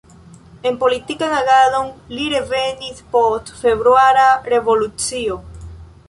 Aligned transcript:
En 0.69 0.77
politikan 0.83 1.33
agadon 1.39 1.91
li 2.13 2.23
revenis 2.35 3.03
post 3.15 3.51
Februara 3.59 4.25
Revolucio. 4.55 5.37